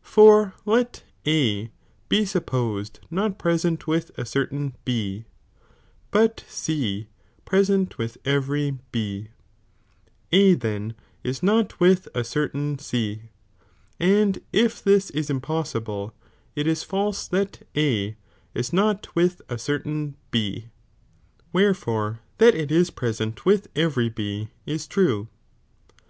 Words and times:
For 0.00 0.54
let 0.64 1.04
A 1.26 1.70
be 2.08 2.24
supposed 2.24 2.98
Smb 2.98 3.02
are 3.02 3.02
de?*" 3.04 3.14
not 3.14 3.38
present 3.38 3.86
with 3.86 4.10
a 4.16 4.24
certain 4.24 4.74
B, 4.86 5.26
but 6.10 6.44
C 6.48 7.08
present 7.44 7.98
with 7.98 8.14
momirabie 8.22 8.22
pet 8.24 8.32
every 8.32 8.70
B, 8.90 9.28
A 10.32 10.54
then 10.54 10.94
is 11.22 11.42
not 11.42 11.78
with 11.78 12.06
a 12.14 12.20
certflin 12.22 12.80
C, 12.80 13.24
and 14.00 14.40
if 14.50 14.82
this 14.82 15.10
is 15.10 15.28
impossible, 15.28 16.14
it 16.56 16.66
ia 16.66 16.76
false 16.76 17.28
that 17.28 17.60
A 17.76 18.16
is 18.54 18.72
not 18.72 19.14
with 19.14 19.42
a 19.50 19.56
cerlAin 19.56 20.14
B, 20.30 20.68
wherefore 21.52 22.20
that 22.38 22.54
it 22.54 22.72
is 22.72 22.88
present 22.90 23.44
with 23.44 23.68
every 23.76 24.08
B 24.08 24.48
is 24.64 24.86
true. 24.86 25.28